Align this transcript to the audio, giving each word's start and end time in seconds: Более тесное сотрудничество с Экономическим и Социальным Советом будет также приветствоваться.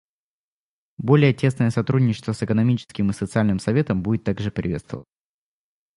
Более 0.97 1.31
тесное 1.31 1.69
сотрудничество 1.69 2.31
с 2.33 2.41
Экономическим 2.41 3.11
и 3.11 3.13
Социальным 3.13 3.59
Советом 3.59 4.01
будет 4.01 4.23
также 4.23 4.49
приветствоваться. 4.49 5.05